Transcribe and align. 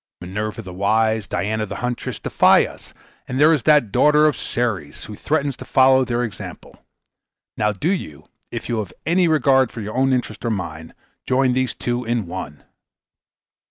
Minerva 0.19 0.63
the 0.63 0.73
wise, 0.73 1.25
and 1.25 1.29
Diana 1.29 1.67
the 1.67 1.75
huntress, 1.75 2.17
defy 2.17 2.65
us; 2.65 2.91
and 3.27 3.39
there 3.39 3.53
is 3.53 3.61
that 3.69 3.91
daughter 3.91 4.25
of 4.25 4.35
Ceres, 4.35 5.03
who 5.05 5.15
threatens 5.15 5.55
to 5.57 5.63
follow 5.63 6.03
their 6.03 6.23
example. 6.23 6.83
Now 7.55 7.71
do 7.71 7.91
you, 7.91 8.27
if 8.49 8.67
you 8.67 8.79
have 8.79 8.93
any 9.05 9.27
regard 9.27 9.69
for 9.69 9.79
your 9.79 9.93
own 9.95 10.11
interest 10.11 10.43
or 10.43 10.49
mine, 10.49 10.95
join 11.27 11.53
these 11.53 11.75
two 11.75 12.03
in 12.03 12.25
one." 12.25 12.63